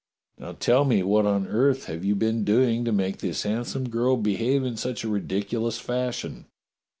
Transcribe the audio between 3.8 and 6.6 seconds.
girl behave in such a ridiculous fashion?"